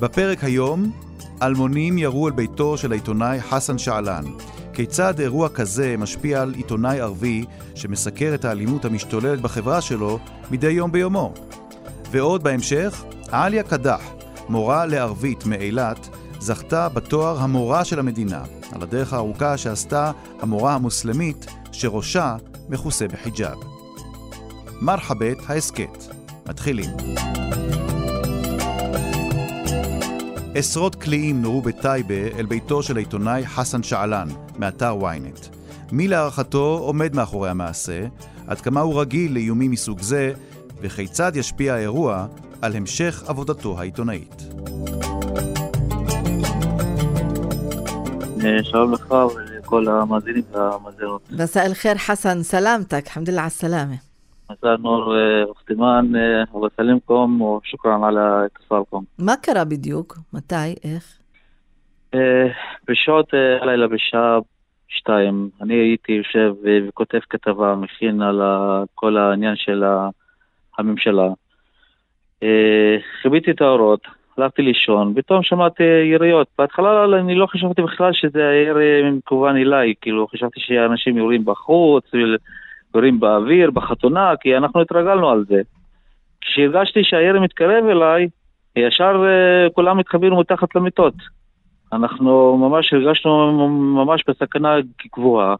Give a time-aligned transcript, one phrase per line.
[0.00, 0.90] בפרק היום,
[1.42, 4.24] אלמונים ירו על ביתו של העיתונאי חסן שעלן.
[4.72, 10.18] כיצד אירוע כזה משפיע על עיתונאי ערבי שמסקר את האלימות המשתוללת בחברה שלו
[10.50, 11.32] מדי יום ביומו?
[12.10, 14.02] ועוד בהמשך, עליה קדח,
[14.48, 16.08] מורה לערבית מאילת,
[16.40, 18.42] זכתה בתואר המורה של המדינה,
[18.72, 22.36] על הדרך הארוכה שעשתה המורה המוסלמית שראשה
[22.68, 23.58] מכוסה בחיג'אב.
[24.80, 26.04] מרחבת ההסכת.
[26.48, 26.90] מתחילים.
[30.58, 34.28] עשרות קליעים נורו בטייבה אל ביתו של העיתונאי חסן שעלן,
[34.58, 35.56] מאתר ynet.
[35.92, 38.06] מי להערכתו עומד מאחורי המעשה,
[38.46, 40.32] עד כמה הוא רגיל לאיומים מסוג זה,
[40.80, 42.26] וכיצד ישפיע האירוע
[42.62, 44.42] על המשך עבודתו העיתונאית.
[48.44, 51.22] אה, שלום לך ולכל המאזינים והמאזינות.
[51.30, 54.07] מסא אל-חיר חסן, סלמתק, חמד אללה סלאמה.
[54.51, 55.15] مساء النور
[55.51, 56.15] أخت إيمان
[56.55, 59.03] الله يسلمكم وشكرا على اتصالكم.
[59.19, 60.17] מה קרה בדיוק?
[60.33, 60.75] מתי?
[60.83, 61.19] איך?
[62.89, 64.39] בשעות הלילה בשעה
[64.87, 68.41] שתיים, אני הייתי יושב וכותב כתבה, מכין על
[68.95, 69.83] כל העניין של
[70.77, 71.29] הממשלה.
[73.21, 74.01] חיביתי את האורות,
[74.37, 76.47] הלכתי לישון, פתאום שמעתי יריות.
[76.57, 82.05] בהתחלה אני לא חשבתי בכלל שזה ירי מכוון אליי, כאילו חשבתי שאנשים יורים בחוץ,
[82.94, 85.60] יורים באוויר, בחתונה, כי אנחנו התרגלנו על זה.
[86.40, 88.28] כשהרגשתי שהירי מתקרב אליי,
[88.76, 89.24] ישר
[89.74, 91.14] כולם מתחבאים מתחת למיטות.
[91.92, 94.74] אנחנו ממש הרגשנו ממש בסכנה
[95.16, 95.54] גבוהה.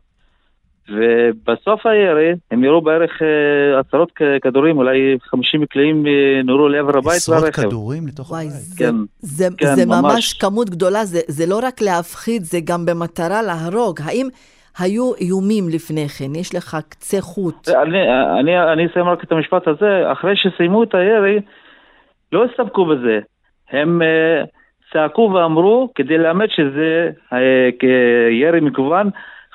[0.90, 4.12] ובסוף הירי הם ירו בערך uh, עשרות
[4.42, 6.05] כדורים, אולי 50 קליעים
[6.44, 7.48] נורו לעבר הבית והרכב.
[7.48, 8.56] עשרות כדורים לתוך וואי, הבית?
[8.61, 10.33] זה, כן, זה, כן, זה ממש, ממש.
[10.33, 14.00] כמות גדולה, זה, זה לא רק להפחיד, זה גם במטרה להרוג.
[14.05, 14.28] האם
[14.78, 16.34] היו איומים לפני כן?
[16.34, 17.68] יש לך קצה חוט.
[17.68, 17.98] אני,
[18.40, 21.40] אני, אני אסיים רק את המשפט הזה, אחרי שסיימו את הירי,
[22.33, 23.18] לא הסתפקו בזה.
[23.70, 24.46] הם uh,
[24.92, 27.34] צעקו ואמרו, כדי לאמת שזה uh,
[27.80, 29.11] כירי מכוון,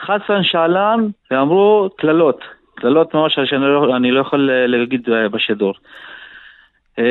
[0.06, 2.39] חסן שעלן, ואמרו קללות.
[2.75, 5.01] קללות ממש שאני לא, אני לא יכול להגיד
[5.31, 5.73] בשידור.
[7.00, 7.03] אה,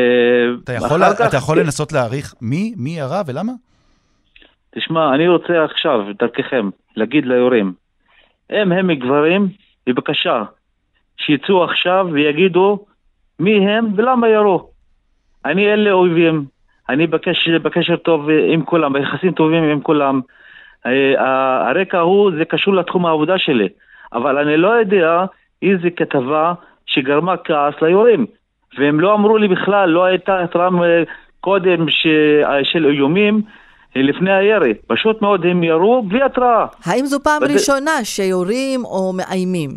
[0.65, 3.53] אתה יכול, כך- אתה יכול לנסות להעריך מי, מי ירה ולמה?
[4.75, 7.73] תשמע, אני רוצה עכשיו, דרככם, להגיד ליורים,
[8.51, 9.49] הם הם גברים,
[9.87, 10.43] בבקשה,
[11.17, 12.85] שיצאו עכשיו ויגידו
[13.41, 14.71] מי הם ולמה ירו.
[15.45, 16.45] אני אלה אויבים,
[16.89, 20.21] אני בקשר, בקשר טוב עם כולם, ביחסים טובים עם כולם.
[20.87, 23.69] אה, הרקע הוא, זה קשור לתחום העבודה שלי,
[24.13, 25.25] אבל אני לא יודע
[25.63, 26.55] איזה כתבה
[26.87, 28.27] שגרמה כעס ליורים.
[28.79, 31.03] והם לא אמרו לי בכלל, לא הייתה התראה אה,
[31.41, 32.07] קודם ש...
[32.45, 33.43] אה, של איומים
[33.97, 34.75] לפני הירי.
[34.87, 36.67] פשוט מאוד הם ירו בלי התראה.
[36.85, 39.71] האם זו פעם וזה- ראשונה שיורים או מאיימים?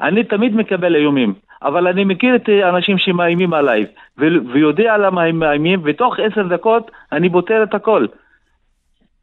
[0.00, 3.84] אני תמיד מקבל איומים, אבל אני מכיר את האנשים שמאיימים עליי,
[4.18, 8.06] ו- ויודע למה הם מאיימים, ותוך עשר דקות אני פותר את הכל.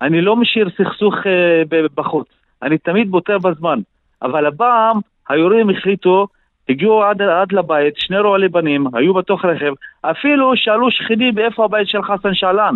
[0.01, 1.61] אני לא משאיר סכסוך אה,
[1.95, 2.27] בחוץ,
[2.63, 3.79] אני תמיד פותר בזמן.
[4.21, 4.97] אבל הפעם
[5.29, 6.27] היורים החליטו,
[6.69, 11.87] הגיעו עד, עד לבית, שני רועלי בנים, היו בתוך רכב, אפילו שאלו שכנים איפה הבית
[11.87, 12.75] של חסן שעלן,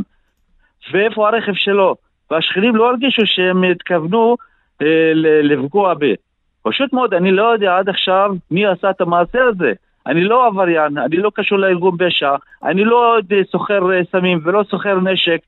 [0.92, 1.96] ואיפה הרכב שלו,
[2.32, 4.36] והשכנים לא הרגישו שהם התכוונו
[4.82, 5.12] אה,
[5.44, 6.16] לפגוע בי.
[6.64, 9.74] פשוט מאוד, אני לא יודע עד עכשיו מי עשה את המעשה הזה.
[10.08, 14.40] אני לא עבריין, אני לא קשור לארגון פשע, אני לא עוד, אה, סוחר אה, סמים
[14.44, 15.40] ולא סוחר נשק.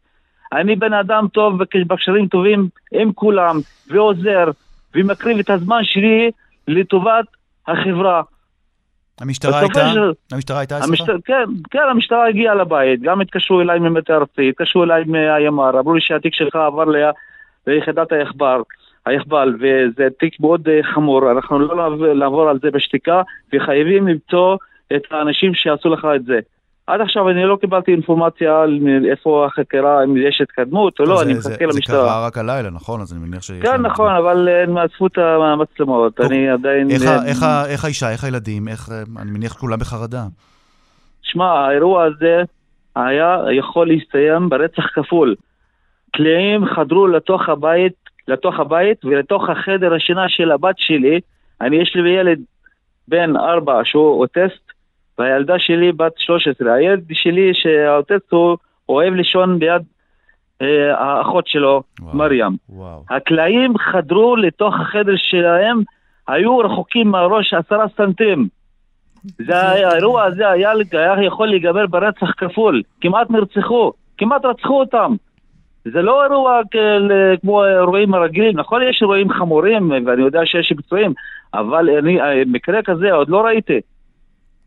[0.53, 3.55] אני בן אדם טוב בקשרים טובים עם כולם,
[3.87, 4.51] ועוזר,
[4.95, 6.31] ומקריב את הזמן שלי
[6.67, 7.25] לטובת
[7.67, 8.21] החברה.
[9.21, 9.87] המשטרה הייתה?
[9.93, 10.89] של- המשטרה הייתה אצלך?
[11.25, 16.01] כן, כן, המשטרה הגיעה לבית, גם התקשרו אליי ממטה ארצי, התקשרו אליי מהימ"ר, אמרו לי
[16.01, 17.11] שהתיק שלך עבר ל-
[17.67, 18.61] ליחידת היחבר,
[19.05, 23.21] היחבל, וזה תיק מאוד אה, חמור, אנחנו לא נעבור על זה בשתיקה,
[23.53, 24.57] וחייבים למצוא
[24.95, 26.39] את האנשים שעשו לך את זה.
[26.87, 28.79] עד עכשיו אני לא קיבלתי אינפורמציה על
[29.11, 31.95] איפה החקירה, אם יש התקדמות או לא, זה- אני זה- מחכה זה למשטרה.
[32.05, 33.01] קרה רק הלילה, נכון?
[33.01, 33.61] אז אני מניח שיש...
[33.63, 34.15] כן, נכון.
[34.15, 36.91] אבל אה, הם אספו את המצלמות, אני עדיין...
[36.91, 37.03] איך
[37.43, 38.89] אה, איך האישה, איך הילדים, איך...
[38.91, 40.23] אה, אני מניח כולם בחרדה.
[41.21, 42.43] שמע, האירוע הזה
[42.95, 45.35] היה יכול להסתיים ברצח כפול.
[46.11, 47.93] קליעים חדרו לתוך הבית,
[48.27, 51.19] לתוך הבית ולתוך החדר השינה של הבת שלי.
[51.61, 52.39] אני, יש לי ילד
[53.07, 54.64] בן ארבע שהוא אוטיסט,
[55.19, 56.73] והילדה שלי בת 13.
[56.73, 58.57] הילד שלי שהאוטיסט הוא
[58.89, 59.81] אוהב לישון ביד
[60.61, 62.57] אה, האחות שלו, וואו, מרים.
[62.69, 63.03] וואו.
[63.09, 65.81] הקלעים חדרו לתוך החדר שלהם,
[66.27, 68.47] היו רחוקים מהראש עשרה סנטים.
[69.23, 72.81] זה האירוע הזה היה, היה יכול להיגמר ברצח כפול.
[73.01, 75.15] כמעט נרצחו, כמעט רצחו אותם.
[75.85, 76.61] זה לא אירוע
[77.41, 81.13] כמו אירועים הרגילים, נכון יש אירועים חמורים ואני יודע שיש פצועים,
[81.53, 83.79] אבל אני, מקרה כזה עוד לא ראיתי.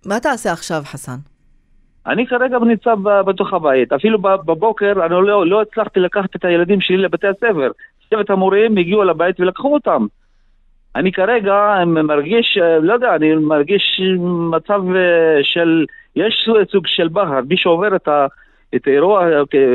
[0.07, 1.19] מה תעשה עכשיו, חסן?
[2.07, 3.93] אני כרגע ניצב בתוך הבית.
[3.93, 7.71] אפילו בבוקר אני לא, לא הצלחתי לקחת את הילדים שלי לבתי הספר.
[8.11, 10.07] צוות המורים הגיעו לבית ולקחו אותם.
[10.97, 14.01] אני כרגע מרגיש, לא יודע, אני מרגיש
[14.51, 15.87] מצב אה, של,
[16.17, 18.27] יש סוג של בהר, מי שעובר את, ה,
[18.75, 19.27] את האירוע,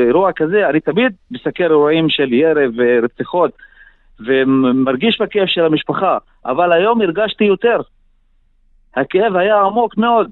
[0.06, 3.50] אירוע כזה, אני תמיד מסקר אירועים של ירב ורציחות,
[4.20, 7.80] ומרגיש בכאב של המשפחה, אבל היום הרגשתי יותר.
[8.96, 10.30] הכאב היה עמוק מאוד.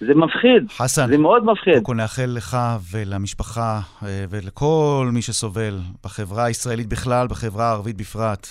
[0.00, 1.72] זה מפחיד, חסן, זה מאוד מפחיד.
[1.72, 2.56] קודם כל נאחל לך
[2.90, 8.46] ולמשפחה אה, ולכל מי שסובל בחברה הישראלית בכלל, בחברה הערבית בפרט,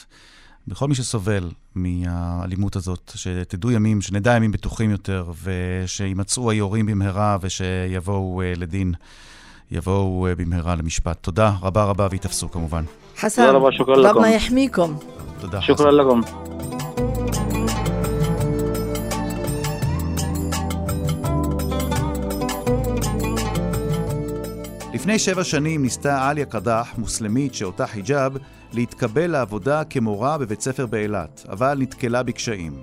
[0.68, 8.42] בכל מי שסובל מהאלימות הזאת, שתדעו ימים, שנדע ימים בטוחים יותר, ושימצאו היורים במהרה ושיבואו
[8.42, 8.94] אה, לדין,
[9.72, 11.18] יבואו אה, במהרה למשפט.
[11.22, 12.84] תודה רבה רבה והתאפסו כמובן.
[13.18, 13.56] חסן,
[13.88, 15.00] רבנה יחמיקום.
[15.40, 15.62] תודה.
[15.62, 16.77] שוכרן לכם.
[24.98, 28.38] לפני שבע שנים ניסתה עליה קדח, מוסלמית שאותה חיג'אב,
[28.74, 32.74] להתקבל לעבודה כמורה בבית ספר באילת, אבל נתקלה בקשיים.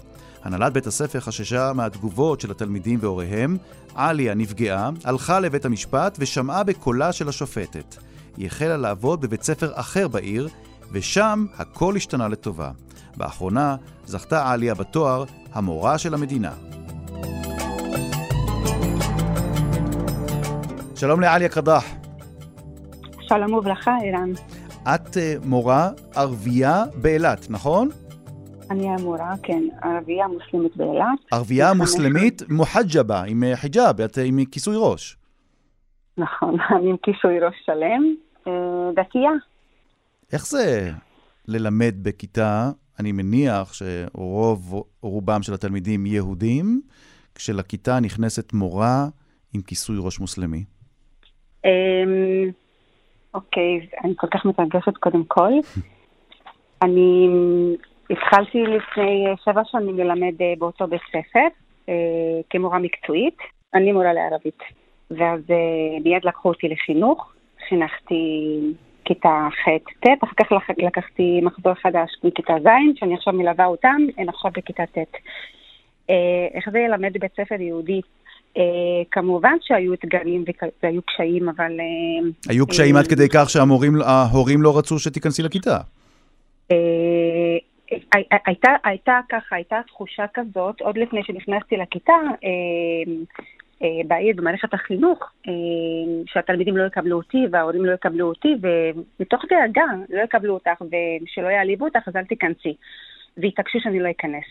[0.43, 3.57] הנהלת בית הספר חששה מהתגובות של התלמידים והוריהם,
[3.95, 7.97] עליה נפגעה, הלכה לבית המשפט ושמעה בקולה של השופטת.
[8.37, 10.49] היא החלה לעבוד בבית ספר אחר בעיר,
[10.93, 12.71] ושם הכל השתנה לטובה.
[13.17, 13.77] באחרונה
[14.07, 16.53] זכתה עליה בתואר המורה של המדינה.
[20.97, 22.04] שלום לעליה קדח.
[23.29, 24.31] שלום וברכה, אירן.
[24.83, 27.89] את uh, מורה ערבייה באילת, נכון?
[28.71, 31.19] אני המורה, כן, ערבייה מוסלמית באילת.
[31.33, 35.17] ערבייה מוסלמית מוחג'בה, עם אה, חיג'אב, את אה, עם כיסוי ראש.
[36.19, 38.15] נכון, אני עם כיסוי ראש שלם,
[38.97, 39.31] דתייה.
[40.33, 40.91] איך זה
[41.49, 46.81] ללמד בכיתה, אני מניח שרוב רובם של התלמידים יהודים,
[47.35, 49.07] כשלכיתה נכנסת מורה
[49.55, 50.65] עם כיסוי ראש מוסלמי?
[53.35, 55.53] אוקיי, אני כל כך מתרגשת קודם כל.
[56.83, 57.29] אני
[58.11, 61.47] התחלתי לפני שבע שנים ללמד אה, באותו בית ספר
[61.89, 61.95] אה,
[62.51, 63.37] כמורה מקצועית.
[63.75, 64.59] אני מורה לערבית.
[65.11, 67.33] ואז אה, מיד לקחו אותי לחינוך,
[67.69, 68.61] חינכתי
[69.05, 74.51] כיתה ח'-ט', אחר כך לקחתי מחזור חדש מכיתה ז', שאני עכשיו מלווה אותם, הם עכשיו
[74.55, 75.17] בכיתה ט'.
[76.55, 78.01] איך זה ללמד בבית ספר יהודי
[79.11, 80.45] כמובן שהיו אתגרים
[80.83, 81.73] והיו קשיים, אבל...
[81.81, 85.79] Uh, היו קשיים uh, עד כדי כך שההורים לא רצו שתיכנסי לכיתה.
[86.73, 86.75] Uh,
[88.47, 93.39] הייתה, הייתה ככה, הייתה תחושה כזאת, עוד לפני שנכנסתי לכיתה, uh,
[93.81, 95.51] uh, בעיר, במערכת החינוך, uh,
[96.27, 98.55] שהתלמידים לא יקבלו אותי וההורים לא יקבלו אותי,
[99.19, 102.75] ומתוך דאגה, לא יקבלו אותך ושלא יעליבו אותך, אז אל תיכנסי.
[103.37, 104.45] והתעקשו שאני לא אכנס.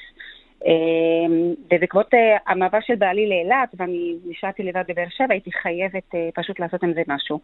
[0.66, 6.30] אמ, ובעקבות אה, המעבר של בעלי לאילת, ואני נשארתי לבד בבאר שבע, הייתי חייבת אה,
[6.36, 7.40] פשוט לעשות עם זה משהו.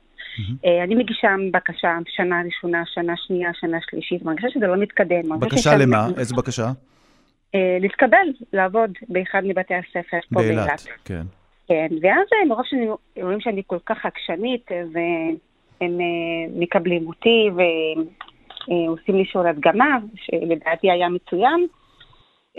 [0.65, 5.39] אה, אני מגישה בקשה שנה ראשונה, שנה שנייה, שנה שלישית, מרגישה שזה לא מתקדם.
[5.39, 6.07] בקשה למה?
[6.17, 6.67] איזה בקשה?
[7.79, 10.87] להתקבל, לעבוד באחד מבתי הספר פה באילת.
[11.05, 11.21] כן.
[11.67, 12.87] כן, ואז מרוב שאני
[13.21, 15.97] רואים שאני כל כך עקשנית, והם
[16.55, 17.49] מקבלים אותי
[18.67, 21.67] ועושים לי שיעור הדגמה, שלדעתי היה מצוין.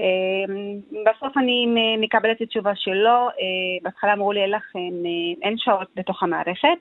[0.00, 1.66] אמ, בסוף אני
[1.98, 6.78] מקבלת את התשובה שלא, אה, בהתחלה אמרו לי אין לכם, אה, אין שעות בתוך המערכת,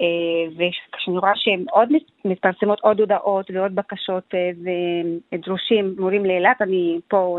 [0.00, 0.06] אה,
[0.50, 1.88] וכשאני רואה שהן עוד
[2.24, 4.34] מתפרסמות עוד הודעות ועוד בקשות
[5.32, 7.38] ודרושים מורים לאילת, אני פה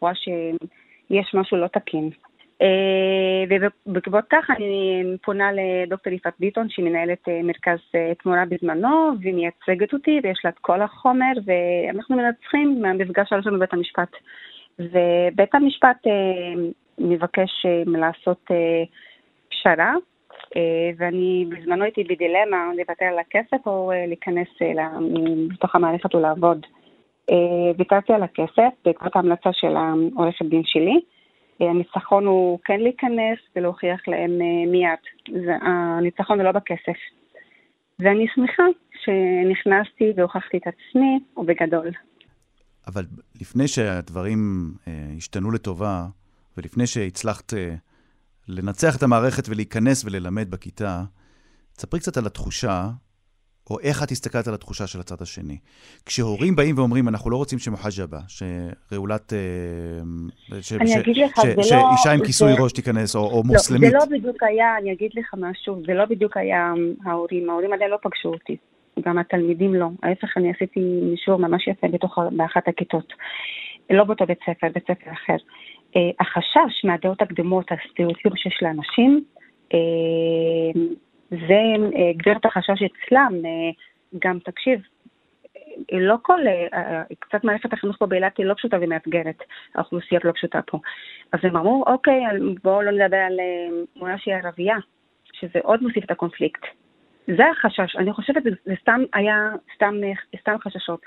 [0.00, 2.10] רואה שיש משהו לא תקין.
[2.62, 9.10] אה, ובעקבות כך אני פונה לדוקטור יפעת ביטון, שהיא מנהלת אה, מרכז אה, תמורה בזמנו,
[9.20, 14.10] והיא מייצגת אותי, ויש לה את כל החומר, ואנחנו מנצחים מהמפגש הראשון בבית המשפט.
[14.78, 15.96] ובית המשפט
[16.98, 18.44] מבקש לעשות
[19.50, 19.94] פשרה,
[20.96, 24.48] ואני בזמנו הייתי בדילמה לוותר על הכסף או להיכנס
[25.50, 26.66] לתוך המערכת ולעבוד.
[27.78, 31.00] ויתרתי על הכסף בעקבות ההמלצה של העורכת דין שלי.
[31.60, 34.98] הניצחון הוא כן להיכנס ולהוכיח להם אה, מיד.
[35.62, 36.98] הניצחון הוא לא בכסף.
[37.98, 38.62] ואני שמחה
[39.04, 41.90] שנכנסתי והוכחתי את עצמי, ובגדול.
[42.86, 43.02] אבל
[43.40, 46.06] לפני שהדברים אה, השתנו לטובה,
[46.56, 47.74] ולפני שהצלחת אה,
[48.48, 51.04] לנצח את המערכת ולהיכנס וללמד בכיתה,
[51.72, 52.88] תספרי קצת על התחושה,
[53.70, 55.58] או איך את הסתכלת על התחושה של הצד השני.
[56.06, 59.32] כשהורים באים ואומרים, אנחנו לא רוצים שמוחג'בה, שרעולת...
[59.32, 59.38] אה,
[60.60, 61.78] ש, אני ש, אגיד לך, ש, זה ש, לא...
[61.92, 62.62] שאישה עם כיסוי זה...
[62.62, 63.92] ראש תיכנס, או, או מוסלמית.
[63.92, 66.72] לא, זה לא בדיוק היה, אני אגיד לך משהו, זה לא בדיוק היה
[67.04, 67.50] ההורים.
[67.50, 68.56] ההורים עדיין לא פגשו אותי.
[69.04, 69.86] גם התלמידים לא.
[70.02, 73.12] ההפך, אני עשיתי מישור ממש יפה בתוך, באחת הכיתות.
[73.90, 75.36] לא באותו בית ספר, בית ספר אחר.
[75.36, 79.24] Uh, החשש מהדעות הקדומות, הסטריאוטיפים שיש לאנשים,
[79.72, 80.78] uh,
[81.30, 81.36] זה
[81.76, 83.32] uh, גביר את החשש אצלם.
[83.42, 84.80] Uh, גם, תקשיב,
[85.92, 86.40] לא כל,
[87.18, 89.38] קצת מערכת החינוך פה באילת היא לא פשוטה ומאתגרת,
[89.74, 90.78] האוכלוסייה לא פשוטה פה.
[91.32, 92.20] אז הם אמרו, אוקיי,
[92.64, 93.40] בואו לא נדבר על
[93.96, 94.76] מורה שהיא ערבייה,
[95.32, 96.60] שזה עוד מוסיף את הקונפליקט.
[97.26, 99.94] זה החשש, אני חושבת שזה סתם היה, סתם,
[100.40, 101.00] סתם חששות.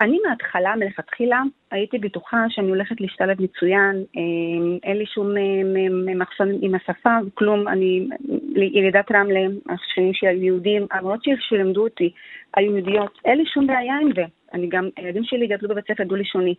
[0.00, 6.48] אני מההתחלה, מלכתחילה, הייתי בטוחה שאני הולכת להשתלב מצוין, אה, אין לי שום אה, מחסום
[6.60, 8.08] עם השפה, כלום, אני
[8.56, 12.10] ילידת רמלה, השכנים שלי יהודים, למרות שלימדו אותי,
[12.56, 14.24] היו יהודיות, אין לי שום בעיה עם זה.
[14.52, 16.54] אני גם, הילדים שלי גדלו בבית ספר דו-לשוני.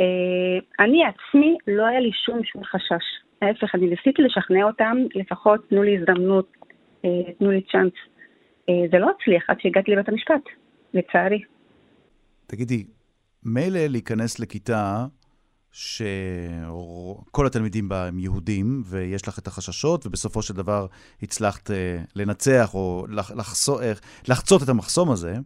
[0.00, 3.04] אה, אני עצמי, לא היה לי שום שום חשש.
[3.42, 6.56] ההפך, אני ניסיתי לשכנע אותם, לפחות תנו לי הזדמנות,
[7.38, 7.92] תנו לי צ'אנס.
[8.90, 10.42] זה לא הצליח עד שהגעתי לבית המשפט,
[10.94, 11.42] לצערי.
[12.52, 12.84] תגידי,
[13.42, 15.06] מילא להיכנס לכיתה
[15.70, 20.86] שכל התלמידים בה הם יהודים, ויש לך את החששות, ובסופו של דבר
[21.22, 21.72] הצלחת uh,
[22.16, 23.84] לנצח או לחצות, uh,
[24.28, 25.36] לחצות את המחסום הזה.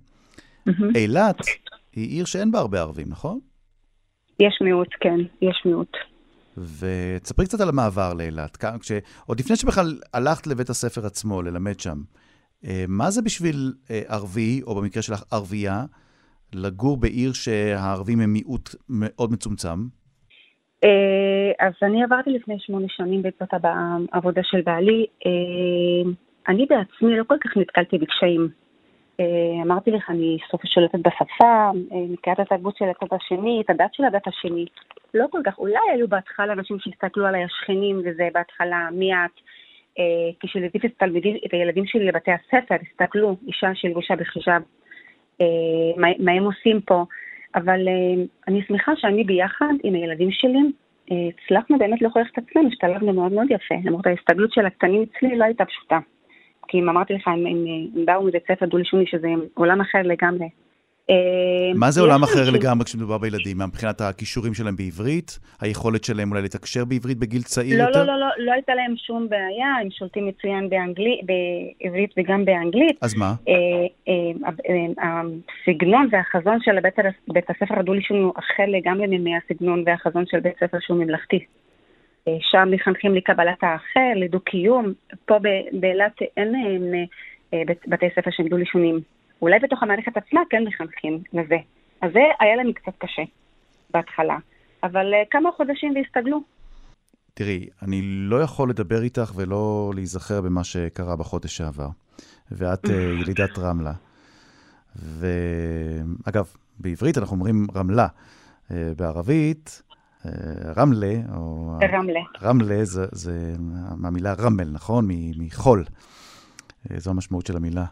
[0.95, 1.37] אילת
[1.93, 3.39] היא עיר שאין בה הרבה ערבים, נכון?
[4.41, 5.93] יש מיעוט, כן, יש מיעוט.
[6.57, 8.65] ותספרי קצת על המעבר לאילת.
[8.81, 8.93] כש...
[9.27, 12.03] עוד לפני שבכלל הלכת לבית הספר עצמו, ללמד שם,
[12.63, 15.85] uh, מה זה בשביל ערבי, או במקרה שלך ערבייה,
[16.55, 19.79] לגור בעיר שהערבים הם מיעוט מאוד מצומצם?
[20.85, 23.49] אה, אז אני עברתי לפני שמונה שנים בעקבות
[24.13, 25.07] העבודה של בעלי.
[25.27, 26.11] אה,
[26.49, 28.49] אני בעצמי לא כל כך נתקלתי בקשיים.
[29.21, 31.71] אה, אמרתי לך, אני סוף שולטת בשפה,
[32.09, 34.67] מכירה את התרבות של הצד השני, את הדת של הדת השני.
[35.15, 39.31] לא כל כך, אולי היו בהתחלה אנשים שהסתכלו עליי השכנים, וזה בהתחלה מיעט.
[40.41, 40.87] כשליוויתי
[41.47, 44.63] את הילדים שלי לבתי הספר, הסתכלו, אישה שלבושה בחיג'אב,
[45.97, 47.05] מה, מה הם עושים פה,
[47.57, 50.59] אבל אה, אני שמחה שאני ביחד עם הילדים שלי,
[51.11, 55.37] אה, הצלחנו באמת להוכיח את עצמנו, השתלבנו מאוד מאוד יפה, למרות ההסתגלות של הקטנים אצלי
[55.37, 55.99] לא הייתה פשוטה.
[56.69, 57.65] כי אם אמרתי לך, הם, הם,
[57.97, 60.49] הם באו מבית ספר דו-לשוני, שזה עולם אחר לגמרי.
[61.11, 61.15] אה,
[61.75, 63.59] מה זה עולם אחר לגמרי כשמדובר בילדים?
[63.59, 65.39] מבחינת הכישורים שלהם בעברית?
[65.61, 68.05] היכולת שלהם אולי לתקשר בעברית בגיל צעיר לא, יותר?
[68.05, 72.97] לא, לא, לא, לא הייתה להם שום בעיה, הם שולטים מצוין בעברית וגם באנגלית.
[73.03, 73.35] אז מה?
[74.09, 74.15] אה,
[74.69, 75.21] אה,
[75.63, 76.81] הסגנון והחזון של
[77.29, 81.45] בית הספר הדו-לשוני הוא אחר לגמרי מהסגנון והחזון של בית ספר שהוא ממלכתי.
[82.41, 84.93] שם מחנכים לקבלת האחר, לדו-קיום.
[85.27, 85.35] פה
[85.73, 86.55] באילת אין
[87.87, 89.01] בתי ספר שהם דו-לשוניים.
[89.43, 91.57] אולי בתוך המערכת עצמה כן מחנכים לזה.
[92.03, 93.23] אז זה היה לנו קצת קשה
[93.91, 94.37] בהתחלה,
[94.83, 96.56] אבל כמה חודשים והסתגלו.
[97.39, 101.89] תראי, אני לא יכול לדבר איתך ולא להיזכר במה שקרה בחודש שעבר.
[102.51, 102.91] ואת uh,
[103.21, 103.93] ילידת רמלה.
[104.97, 106.47] ואגב,
[106.79, 108.07] בעברית אנחנו אומרים רמלה.
[108.69, 109.83] Uh, בערבית,
[110.23, 110.27] uh,
[110.77, 111.73] רמלה, או...
[111.93, 112.21] רמלה.
[112.43, 113.55] רמלה זה, זה
[113.97, 115.09] מהמילה רמל, נכון?
[115.39, 115.85] מחול.
[116.97, 117.85] זו המשמעות של המילה.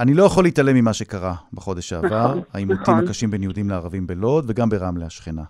[0.00, 3.04] אני לא יכול להתעלם ממה שקרה בחודש שעבר, נכון, העימותים נכון.
[3.04, 5.44] הקשים בין יהודים לערבים בלוד וגם ברמלה השכנה.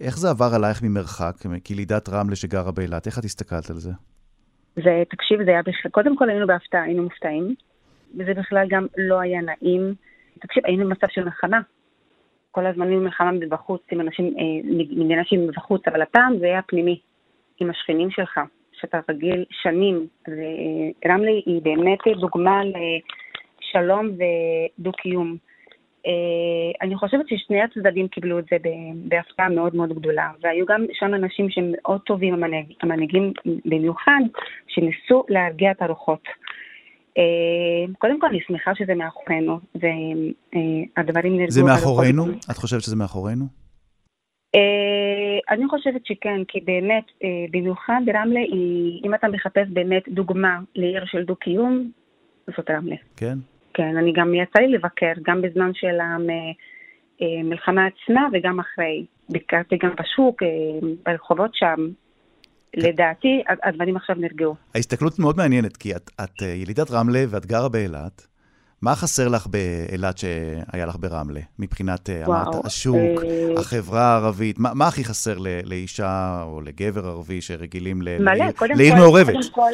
[0.00, 1.34] איך זה עבר עלייך ממרחק,
[1.66, 3.06] כלידת רמלה שגרה באילת?
[3.06, 3.90] איך את הסתכלת על זה?
[4.76, 7.54] זה, תקשיב, זה היה בכלל, קודם כל היינו בהפתעה, היינו מופתעים,
[8.18, 9.94] וזה בכלל גם לא היה נעים.
[10.40, 11.60] תקשיב, היינו במצב של מלחמה.
[12.50, 14.70] כל הזמן היינו מלחמה מבחוץ, עם אנשים, אה,
[15.04, 17.00] מדינה שהיא מבחוץ, אבל הפעם זה היה פנימי,
[17.60, 18.40] עם השכנים שלך,
[18.72, 20.06] שאתה רגיל שנים.
[20.28, 22.72] ורמלה היא באמת דוגמה ל...
[23.60, 24.10] שלום
[24.78, 25.36] ודו-קיום.
[26.04, 26.06] Uh,
[26.82, 28.56] אני חושבת ששני הצדדים קיבלו את זה
[28.94, 33.32] בהפתעה מאוד מאוד גדולה, והיו גם שם אנשים שהם מאוד טובים, המנהיג, המנהיגים
[33.64, 34.20] במיוחד,
[34.66, 36.22] שניסו להרגיע את הרוחות.
[37.18, 41.50] Uh, קודם כל, אני שמחה שזה מאחורינו, והדברים uh, נרגעו.
[41.50, 42.24] זה מאחורינו?
[42.50, 43.44] את חושבת שזה מאחורינו?
[45.50, 47.04] אני חושבת שכן, כי באמת,
[47.50, 48.40] במיוחד ברמלה,
[49.04, 51.90] אם אתה מחפש באמת דוגמה לעיר של דו-קיום,
[52.56, 52.96] זאת רמלה.
[53.16, 53.38] כן?
[53.74, 55.98] כן, אני גם יצא לי לבקר, גם בזמן של
[57.20, 59.06] המלחמה עצמה וגם אחרי.
[59.28, 60.48] ביקרתי גם בשוק, אה,
[61.06, 61.88] ברחובות שם.
[62.76, 64.54] לדעתי, הדברים עכשיו נרגעו.
[64.74, 68.26] ההסתכלות מאוד מעניינת, כי את, את אה, ילידת רמלה ואת גרה באילת.
[68.82, 73.60] מה חסר לך באילת שהיה לך ברמלה, מבחינת אה, אמרת, השוק, אה...
[73.60, 74.58] החברה הערבית?
[74.58, 79.34] מה, מה הכי חסר ל, לאישה או לגבר ערבי שרגילים ל, מלא, לעיר, לעיר מעורבת?
[79.34, 79.72] קודם כל,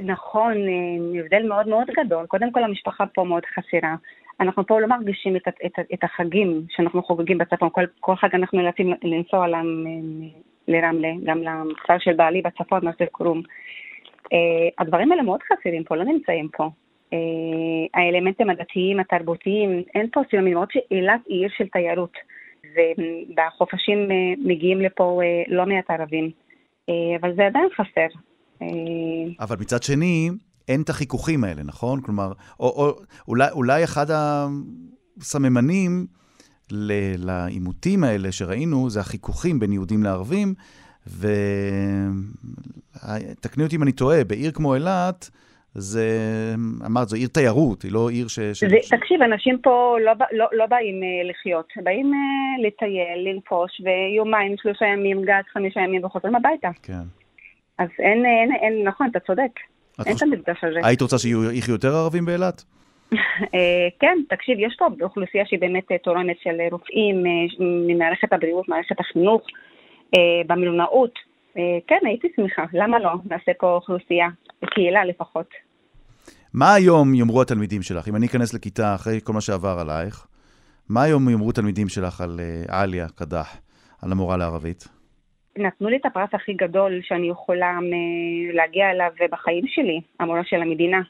[0.00, 2.26] נכון, אה, הבדל מאוד מאוד גדול.
[2.26, 3.94] קודם כל, המשפחה פה מאוד חסרה.
[4.40, 7.68] אנחנו פה לא מרגישים את, את, את החגים שאנחנו חוגגים בצפון.
[7.72, 9.54] כל, כל חג אנחנו נאלצים לנסוע ל,
[10.68, 13.42] לרמלה, גם לכפר של בעלי בצפון, מה זה קרום.
[14.22, 14.34] Uh,
[14.78, 16.68] הדברים האלה מאוד חסרים פה, לא נמצאים פה.
[17.94, 22.12] האלמנטים הדתיים, התרבותיים, אין פה סיום, למרות שאילת היא עיר של תיירות,
[22.64, 24.08] ובחופשים
[24.38, 26.30] מגיעים לפה לא מעט ערבים,
[27.20, 28.06] אבל זה עדיין חסר.
[28.70, 30.30] Uh, אבל מצד שני,
[30.68, 32.00] אין את החיכוכים האלה, נכון?
[32.00, 32.96] כלומר, או, או
[33.28, 34.06] אולי, אולי אחד
[35.20, 36.06] הסממנים
[37.18, 40.54] לעימותים האלה שראינו זה החיכוכים בין יהודים לערבים,
[43.46, 45.30] ותקני אותי אם אני טועה, בעיר כמו אילת,
[45.74, 46.08] זה,
[46.86, 48.40] אמרת, זו עיר תיירות, היא לא עיר ש...
[48.40, 48.64] ש...
[48.64, 54.54] זה, תקשיב, אנשים פה לא, לא, לא באים uh, לחיות, באים uh, לטייל, לנפוש, ויומיים,
[54.62, 56.68] שלושה ימים, גג, חמישה ימים, וחוזרים הביתה.
[56.82, 57.21] כן.
[57.78, 59.50] אז אין, אין, אין, נכון, אתה צודק.
[60.06, 60.86] אין את המפגש הזה.
[60.86, 62.64] היית רוצה שיחיו יותר ערבים באילת?
[63.54, 67.22] אה, כן, תקשיב, יש פה אוכלוסייה שהיא באמת תורמת של רופאים
[67.60, 69.42] ממערכת הבריאות, מערכת החינוך,
[70.46, 71.18] במלונאות.
[71.86, 73.10] כן, הייתי שמחה, למה לא?
[73.30, 74.28] נעשה פה אוכלוסייה,
[74.64, 75.46] קהילה לפחות.
[76.54, 78.08] מה היום יאמרו התלמידים שלך?
[78.08, 80.26] אם אני אכנס לכיתה אחרי כל מה שעבר עלייך,
[80.88, 83.56] מה היום יאמרו תלמידים שלך על עליה קדח,
[84.02, 85.01] על המורה לערבית?
[85.56, 87.78] נתנו לי את הפרס הכי גדול שאני יכולה
[88.52, 91.00] להגיע אליו בחיים שלי, המורה של המדינה.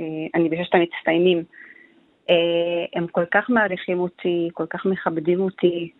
[0.00, 1.44] אה, אני בששת המצטיינים.
[2.30, 2.34] אה,
[2.94, 5.90] הם כל כך מעריכים אותי, כל כך מכבדים אותי.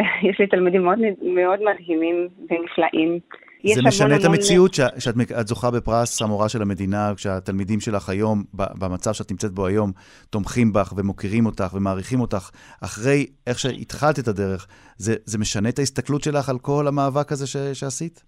[0.28, 3.18] יש לי תלמידים מאוד, מאוד מדהימים ונפלאים.
[3.64, 8.42] זה משנה את המציעות ש, שאת שאת זוכה בפרס המורה של המדינה, כשהתלמידים שלך היום,
[8.54, 9.92] במצב שאת נמצאת בו היום,
[10.30, 12.50] תומכים בך ומוקירים אותך ומעריכים אותך,
[12.84, 17.46] אחרי איך שהתחלת את הדרך, זה, זה משנה את ההסתכלות שלך על כל המאבק הזה
[17.46, 18.24] ש, שעשית?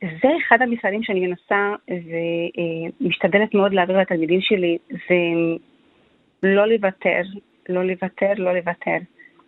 [0.00, 1.74] זה אחד המשרדים שאני מנסה
[3.00, 5.14] ומשתדלת מאוד להעביר לתלמידים שלי, זה
[6.42, 7.22] לא לוותר,
[7.68, 8.98] לא לוותר, לא לוותר.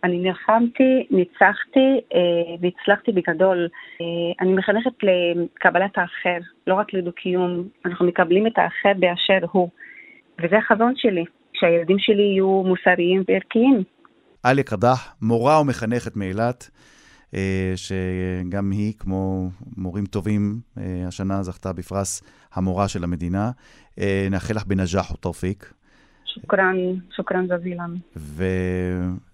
[0.03, 3.67] אני נלחמתי, ניצחתי אה, והצלחתי בגדול.
[4.01, 4.05] אה,
[4.41, 7.67] אני מחנכת לקבלת האחר, לא רק לדו-קיום.
[7.85, 9.69] אנחנו מקבלים את האחר באשר הוא.
[10.39, 13.83] וזה החזון שלי, שהילדים שלי יהיו מוסריים וערכיים.
[14.43, 16.69] עליה קדח, מורה ומחנכת מאילת,
[17.35, 23.51] אה, שגם היא, כמו מורים טובים, אה, השנה זכתה בפרס המורה של המדינה.
[23.99, 25.73] אה, נאחל לך בנג'אח ותאופיק.
[26.33, 26.75] שוכרן,
[27.15, 27.95] שוכרן זזילן.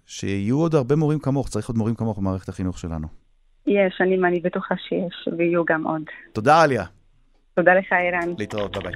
[0.06, 3.06] ושיהיו עוד הרבה מורים כמוך, צריך עוד מורים כמוך במערכת החינוך שלנו.
[3.66, 6.02] יש, אני, אני בטוחה שיש, ויהיו גם עוד.
[6.32, 6.84] תודה, עליה.
[7.54, 8.34] תודה לך, ערן.
[8.38, 8.92] להתראות, ביי.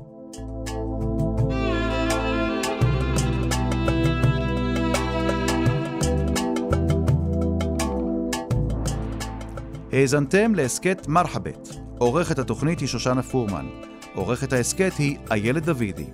[9.93, 11.69] האזנתם להסכת מרחבת.
[11.99, 13.67] עורכת התוכנית היא שושנה פורמן.
[14.15, 16.07] עורכת ההסכת היא איילת דוידי.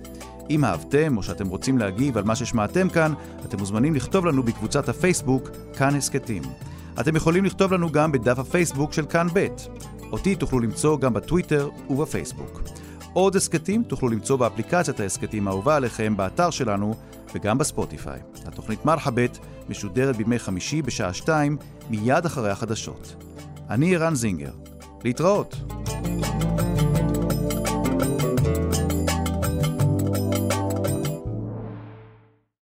[0.49, 3.13] אם אהבתם או שאתם רוצים להגיב על מה ששמעתם כאן,
[3.45, 6.43] אתם מוזמנים לכתוב לנו בקבוצת הפייסבוק כאן הסכתים.
[6.99, 9.47] אתם יכולים לכתוב לנו גם בדף הפייסבוק של כאן ב'.
[10.11, 12.61] אותי תוכלו למצוא גם בטוויטר ובפייסבוק.
[13.13, 16.93] עוד הסכתים תוכלו למצוא באפליקציית ההסכתים האהובה עליכם, באתר שלנו
[17.35, 18.19] וגם בספוטיפיי.
[18.45, 19.37] התוכנית מרחבת
[19.69, 21.57] משודרת בימי חמישי בשעה שתיים,
[21.89, 23.23] מיד אחרי החדשות.
[23.69, 24.51] אני ערן זינגר.
[25.03, 25.55] להתראות.
[25.85, 26.48] thank you